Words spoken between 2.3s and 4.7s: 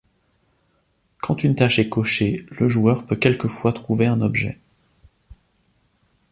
le joueur peut quelquefois trouver un objet.